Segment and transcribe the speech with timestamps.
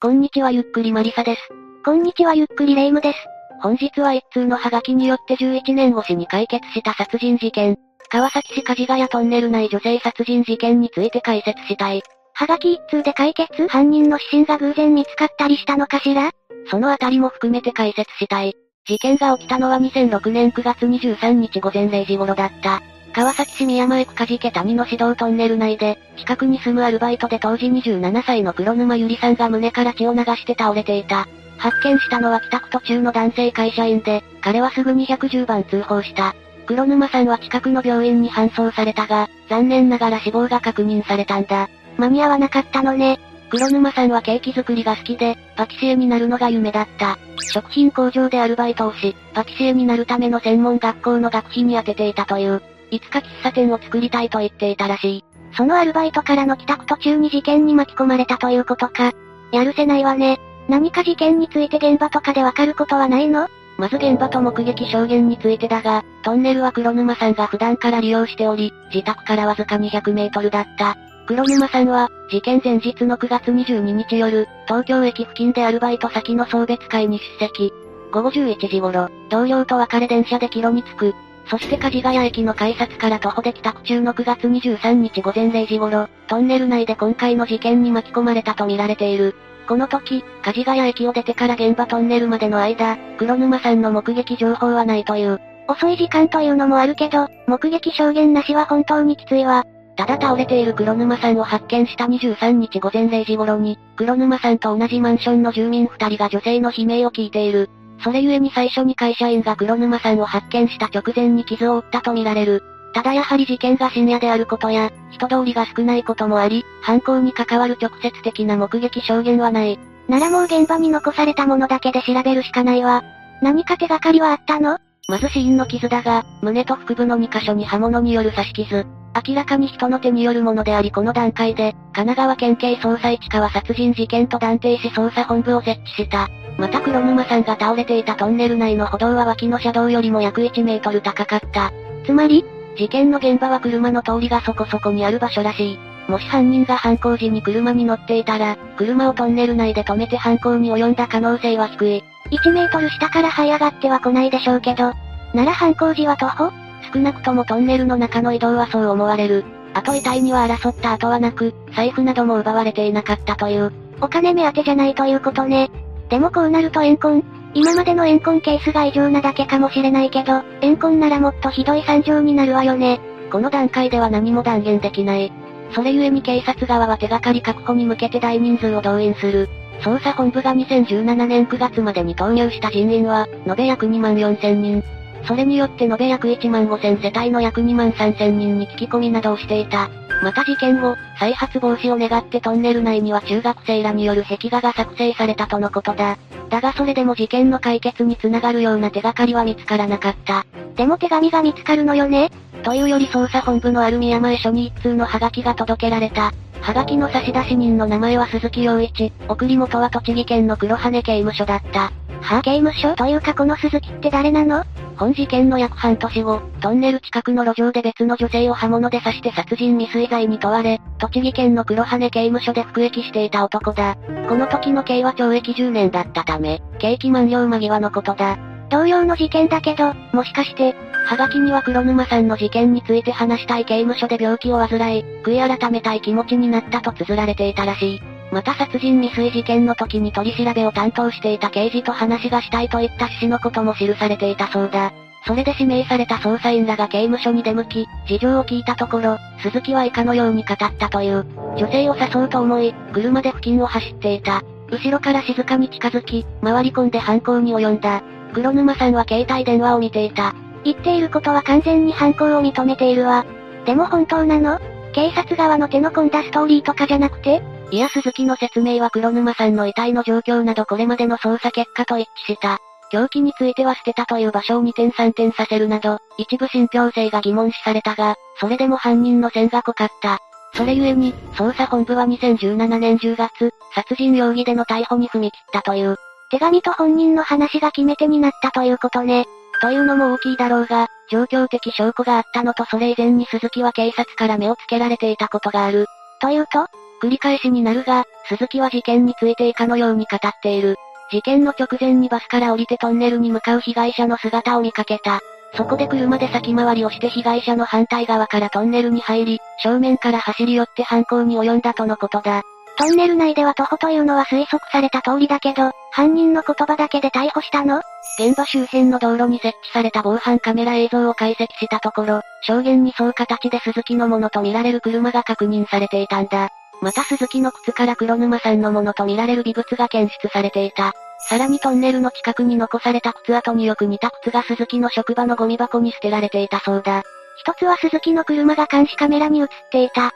[0.00, 1.40] こんにちはゆっくりマリサです。
[1.84, 3.18] こんにちはゆっくりレイムです。
[3.60, 7.76] 本日は一通のハガキによって11年越しに解決した殺人事件、
[8.08, 12.04] 川崎市梶ヶ谷トンネル内女性殺人事件について解説したい。
[12.32, 13.66] ハガキ一通で解決？
[13.66, 16.30] 犯人の死因が偶然見つかったりしたのかしら？
[16.70, 18.54] そのあたりも含めて解説したい。
[18.86, 22.80] 事件が起きたのは2006年9月23日午前0時頃だった。
[23.12, 31.26] 川崎市宮前区梶家谷の市道トンネル内で、近くに住むアルバイトで当時27歳の黒沼ゆりさんが胸から血を流して倒れていた。
[31.56, 36.34] 発見したのは帰宅途中の男性会社員で、彼はすぐに110番通報した。
[36.66, 41.68] 黒沼さんは近くの病院に搬送されたが、残念ながら死亡が確認されたんだ。
[41.96, 43.18] 間に合わなかったのね。
[43.50, 47.18] 黒沼さんはケーキ作りが好きで、パティシエになるのが夢だった。
[47.52, 52.62] 食品工場でアルバイトをし、パティシエになるための専門学校の学費に充てていたという。
[52.90, 55.24] いつか喫茶店を作りたいと言っていたらしい。
[55.56, 59.12] そのアルバイトからの帰宅途中に事件に巻き込まれたということか。
[59.52, 60.38] やるせないわね。
[60.68, 63.48] 何か事件について現場とかでわかることはないの？
[63.78, 70.96] まず現場と目撃証言についてだが、トンネルは黒沼さんが普段から利用しており、自宅からわずか200メートルだった。
[71.26, 77.72] 黒沼さんは、事件前日の9月22日夜、東京駅付近でアルバイト先の送別会に出席。
[78.10, 81.14] 午後11時頃、同僚と別れ電車で帰路に着く。
[81.48, 89.34] そして梶ヶ谷駅の改札から徒歩で帰宅中の9月23日午前0時頃、トンネル内で今回の事件に巻き込まれたと見られている。
[89.66, 95.40] この時、梶ヶ谷駅を出てから現場トンネルまでの間、黒沼さんの目撃情報はないという。
[95.68, 99.64] 遅い時間というのもあるけど、目撃証言なしは本当にきついわ。
[99.96, 107.68] ただ倒れている黒沼さんを発見した23日午前0時頃に、黒沼さんと同じマンションの住民2人が女性の悲鳴を聞いている。
[108.02, 112.62] それゆえに最初に会社員が黒沼さんを発見した直前に傷を負ったとみられる。
[112.94, 119.78] ただやはり事件が深夜であることや、人通りが少ないこともあり、犯行に関わる直接的な目撃証言はない。
[120.08, 123.02] ならもう現場に残されたものだけで調べるしかないわ。
[123.42, 124.78] 何か手がかりはあったの？
[125.06, 128.86] まず死因の傷だが、胸と腹部の2箇所に刃物による刺し傷。
[129.26, 136.28] 明らかに人の手によるものでありこの段階で、神奈川県警捜査一課は殺人事件と断定し捜査本部を設置した。
[136.58, 141.72] また黒沼さんが倒れていたトンネル内の歩道は脇の車道よりも約1メートル高かった。
[142.04, 142.44] つまり
[142.76, 145.78] 事件の現場は車の通りがそこそこにある場所らしい。
[146.10, 152.04] もし犯人が犯行時に車に乗っていたら、車をトンネル内で止めて犯行に及んだ可能性は低い。
[152.30, 154.92] 1メートル下から這い上がっては来ないでしょうけど、
[155.34, 159.44] なら犯行時は徒歩少なくともトンネルの中の移動はそう思われる。
[159.74, 163.72] あと遺体には争った跡はなく、財布なども奪われていなかったという。
[164.00, 165.70] お金目当てじゃないということね。
[166.08, 167.24] でもこうなると怨恨
[167.54, 173.00] 今までの怨恨ケースが異常なだけかもしれないけど、怨恨ならもっとひどい惨状になるわよね。
[173.30, 175.32] この段階では何も断言できない。
[175.72, 179.48] それゆえに警察側は手がかり確保に向けて大人数を動員する。
[179.80, 184.82] 捜査本部が2017年9月までに投入した人員は、延べ約2万4千人。
[185.24, 189.90] それによって延べ約1万5千世帯の約2万3千人に聞き込みなどをしていた。
[190.22, 196.18] また事件後、再発防止を願ってトンネル内には中学生らによる壁画が作成されたとのことだ。
[196.48, 200.46] だがそれでも事件の解決につながるような手がかりは見つからなかった。
[200.76, 202.30] でも手紙が見つかるのよね？
[202.64, 206.32] というより捜査本部のある宮前署に一通のハガキが届けられた。
[206.60, 211.92] ハガキの差出人の名前は鈴木陽一、送り元は栃木県の黒羽刑務所だった。
[212.20, 212.96] はぁ、刑務所？
[212.96, 214.64] というかこの鈴木って誰なの？
[214.98, 223.96] 本事件の約半年後、トンネル近くの路上で別の女性を刃物で刺して殺人未遂罪に問われ、栃木県の黒羽刑務所で服役していた男だ。
[224.28, 228.38] この時の刑は懲役10年だったため、刑期満了間際のことだ。
[228.70, 230.74] 同様の事件だけど、もしかして、
[231.06, 238.17] はがきには黒沼さんの事件について話したい刑務所で病気を患い、悔い改めたい気持ちになったと綴られていたらしい。
[238.30, 244.92] また殺人未遂事件の時に取り調べを担当していた刑事と話がしたいといった趣旨のことも記されていたそうだ。
[245.26, 251.26] それで指名された捜査員らが刑務所に出向き、事情を聞いたところ、鈴木は以下のように語ったという。
[251.56, 254.42] 女性を誘うと思い、車で付近を走っていた。
[254.70, 258.02] 後ろから静かに近づき、回り込んで犯行に及んだ。
[258.32, 260.34] 黒沼さんは携帯電話を見ていた。
[260.64, 263.24] 言っていることは完全に犯行を認めているわ。
[263.64, 264.60] でも本当なの？
[264.92, 267.42] 警察側の手の込んだストーリーとかじゃなくて？
[267.70, 272.58] いや鈴木の説明は黒沼さんの遺体の状況などこれまでの捜査結果と一致した。
[272.90, 280.18] 凶器については捨てたという場所を2点3点させるなど、一部信憑性が疑問視されたが、それでも犯人の線が濃かった。
[280.54, 285.96] それゆえに、捜査本部は2017年10月、殺人容疑での逮捕に踏み切ったという。
[286.30, 289.26] 手紙と本人の話が決め手になったということね。
[289.60, 295.86] というのも大きいだろうが、状況的証拠があったのとそれ以前に鈴木は警察から目をつけられていたことがある。
[296.20, 296.66] というと
[297.02, 300.76] 繰り返しになるが、鈴木は事件について以下のように語っている。
[301.10, 305.20] 事件の直前にバスから降りてトンネルに向かう被害者の姿を見かけた。
[305.54, 312.42] そこで車で先回りをして被害者の反対側からトンネルに入り、正面から走り寄って犯行に及んだとのことだ。
[312.76, 317.80] トンネル内では徒歩というのは推測された通りだけど、犯人の言葉だけで逮捕したの？
[318.20, 326.50] 現場周辺の道路に設置された防犯カメラ映像を解析したところ、証言に沿う形で鈴木のものとみられる車が確認されていたんだ。
[326.80, 330.92] また鈴木の靴から黒沼さんのものとみられる微物が検出されていた。
[331.28, 337.02] さらにトンネルの近くに残された靴跡によく似た靴が鈴木の職場のゴミ箱に捨てられていたそうだ。
[337.36, 340.12] 一つは鈴木の車が監視カメラに映っていた。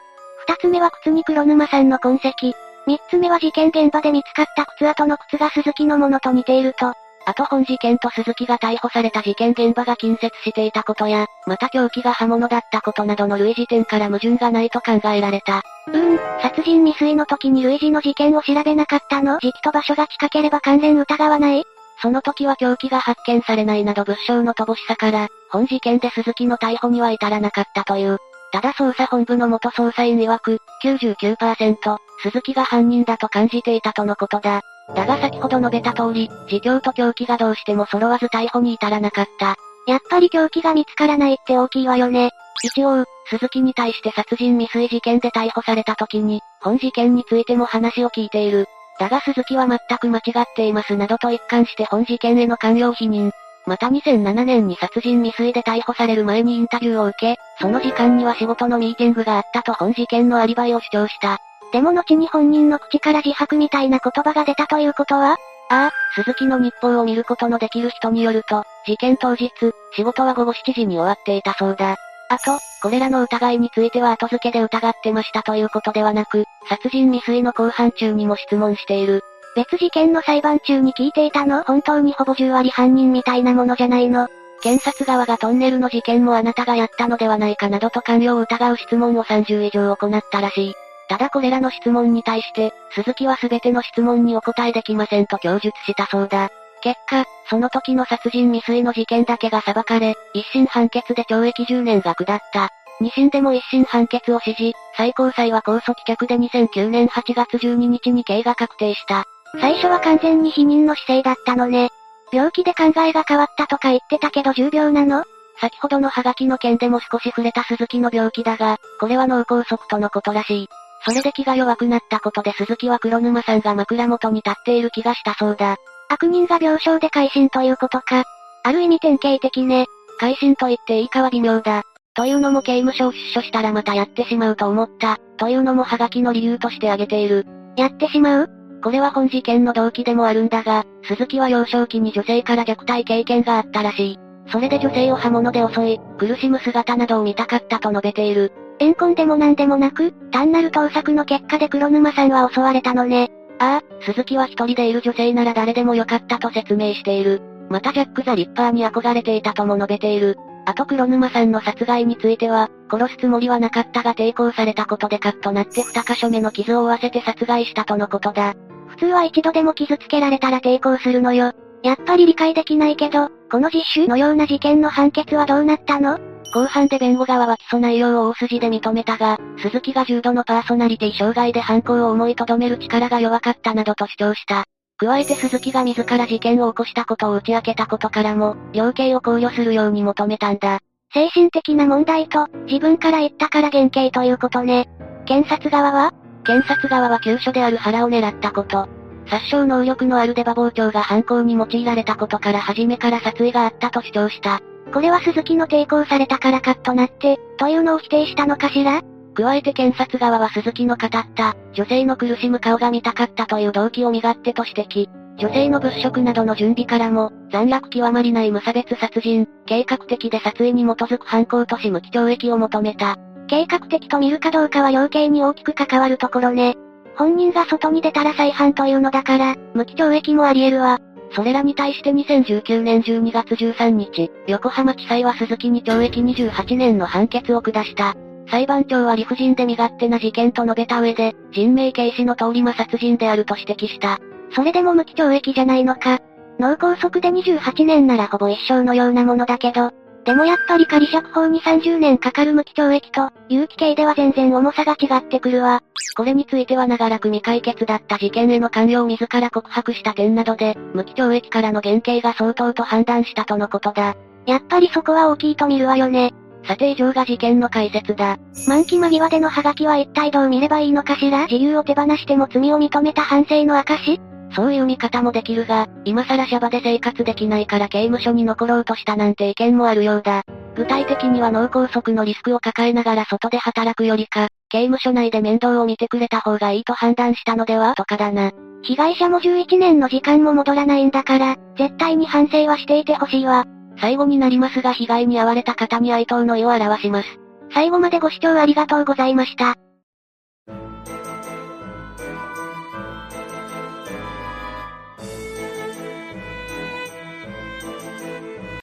[0.47, 2.53] 二つ目は靴に黒沼さんの痕跡。
[2.85, 6.93] 三つ目は事件現場で見つかった靴跡の靴が鈴木のものと似ていると。
[7.25, 15.61] あと本事件と鈴木が逮捕された事件現場が近接していたことや、また凶器が刃物だったことなどの類似点から矛盾がないと考えられた。
[15.87, 19.35] うーん、殺人未遂の時に類似の事件を調べなかったの？
[19.39, 21.63] 時期と場所が近ければ関連疑わない？
[22.01, 28.17] その時は凶器が発見されないなど物証の乏しさから、本事件で鈴木の逮捕には至らなかったという。
[28.51, 34.61] ただ捜査本部の元捜査員曰く、99%、鈴木が犯人だと感じていたとのことだ。
[34.95, 39.55] だが先ほど述べた通り、自供と凶器がどうしても揃わず逮捕に至らなかった。
[39.87, 42.31] やっぱり凶器が見つからないって大きいわよね。
[42.63, 48.67] 一応、鈴木に対して殺人未遂事件で逮捕された時に、本事件についても話を聞いている。
[48.99, 53.31] だが鈴木は全く間違っていますなどと一貫して本事件への関与否認。
[53.65, 61.39] また2007年に殺人未遂で逮捕される前にインタビューを受け、その時間には仕事のミーティングがあったと本事件のアリバイを主張した。
[61.73, 65.37] でも後に本人の口から自白みたいな言葉が出たということは？
[65.69, 69.49] ああ、鈴木の日報を見ることのできる人によると、事件当日、
[69.95, 71.95] 仕事は午後7時に終わっていたそうだ。
[72.29, 79.23] あと、これらの疑いについては後付けで疑ってましたということではなく、殺人未遂の後半中にも質問している。
[79.55, 81.63] 別事件の裁判中に聞いていたの？
[81.63, 84.27] 本当にほぼ10割犯人みたいなものじゃないの？
[84.61, 90.73] 検察側がトンネルの事件もあなたがやったのではないかなどと関与を疑う質問を30以上行ったらしい。
[91.13, 96.49] ただこれらの質問に対して、鈴木は全ての質問にお答えできませんと供述したそうだ。
[96.81, 102.69] 結果、その時の殺人未遂の事件だけが裁かれ、一審判決で懲役10年が下った。
[102.99, 109.25] 二審でも一審判決を支持、最高裁は控訴棄却で2009年8月12日に刑が確定した。
[109.61, 111.89] 最初は完全に否認の姿勢だったのね。
[112.31, 115.25] 病気で考えが変わったとか言ってたけど重病なの？
[115.61, 120.69] 先ほどのハガキの件でも少し触れた鈴木の病気だが、これは脳梗塞とのことらしい。
[121.05, 125.77] それで気が弱くなったことで鈴木は黒沼さんが枕元に立っている気がしたそうだ。
[126.09, 128.23] 悪人が病床で改心ということか。
[128.63, 129.87] ある意味典型的ね。
[130.19, 131.83] 改心と言っていいかは微妙だ。
[132.13, 135.17] というのも刑務所を出所したらまたやってしまうと思った。
[135.37, 137.45] というのもハガキの理由として挙げている。
[137.75, 138.49] やってしまう？
[138.83, 144.19] これは本事件の動機でもあるんだが、鈴木は幼少期に女性から虐待経験があったらしい。
[144.51, 148.51] それで女性を刃物で襲い、苦しむ姿などを見たかったと述べている。
[148.79, 153.31] 怨恨でも何でもなく、単なる盗作の結果で黒沼さんは襲われたのね。
[153.59, 157.41] ああ、鈴木は一人でいる女性なら誰でもよかったと説明している。
[157.69, 160.37] またジャック・ザ・リッパーに憧れていたとも述べている。
[160.65, 168.53] あと黒沼さんの殺害については、殺すつもりはなかったが抵抗されたことでカッとなって二箇所目の傷を負わせて殺害したとのことだ。
[168.87, 171.51] 普通は一度でも傷つけられたら抵抗するのよ。
[171.83, 176.17] やっぱり理解できないけど、この実習のような事件の判決はどうなったの？
[176.53, 184.65] 後半で弁護側は起訴内容を大筋で認めたが、鈴木が重度のパーソナリティ障害で犯行を思いとどめる力が弱かったなどと主張した。
[184.97, 190.77] 加えて鈴木が自ら事件を起こしたことを打ち明けたことからも、量刑を考慮するように求めたんだ。
[191.11, 194.87] 精神的な問題と、自分から言ったから減刑ということね。
[195.25, 196.13] 検察側は？
[196.43, 198.87] 検察側は急所である腹を狙ったこと。
[199.25, 204.61] 殺傷能力のある出刃包丁が犯行に用いられたことから初めから殺意があったと主張した。
[204.93, 209.01] これは鈴木の抵抗されたからカッとなって、というのを否定したのかしら？
[209.33, 215.09] 加えて検察側は鈴木の語った、女性の苦しむ顔が見たかったという動機を身勝手と指摘。
[215.37, 223.17] 女性の物色などの準備からも、残虐極まりない無差別殺人、計画的で殺意に基づく犯行とし無期懲役を求めた。
[223.47, 226.75] 計画的と見るかどうかは量刑に大きく関わるところね。
[227.15, 230.99] 本人が外に出たら再犯というのだから、無期懲役もあり得るわ。
[231.35, 238.15] それらに対して2019年12月13日、横浜地裁は鈴木に懲役28年の判決を下した。
[238.49, 244.19] 裁判長は理不尽で身勝手な事件と述べた上で、人命軽視の通り魔殺人であると指摘した。
[244.55, 246.19] それでも無期懲役じゃないのか。
[246.59, 249.91] 脳梗塞で28年ならほぼ一生のようなものだけど、
[250.25, 255.81] でもやっぱり仮釈放に30年かかる無期懲役と、有期刑では全然重さが違ってくるわ。
[256.15, 264.15] これについては長らく未解決だった事件への関与を自ら告白した点などで、無期懲役からの減刑が相当と判断したとのことだ。
[264.45, 266.33] やっぱりそこは大きいと見るわよね。
[266.65, 268.37] さて以上が事件の解説だ。
[268.67, 274.21] 満期間際でのハガキは一体どう見ればいいのかしら自由を手放しても罪を認めた反省の証
[274.55, 280.43] そういう見方もできるが、今更シャバで生活できないから刑務所に残ろうとしたなんて意見もあるようだ。
[280.75, 288.51] 具体的には脳梗塞のリスクを抱えながら外で働くよりか、刑務所内で面倒を見てくれた方がいいと判断したのではとかだな。
[288.81, 293.65] 被害者も11年の時間も戻らないんだから、絶対に反省はしていてほしいわ。
[293.99, 297.39] 最後になりますが被害に遭われた方に哀悼の意を表します。
[297.73, 299.75] 最後までご視聴ありがとうございました。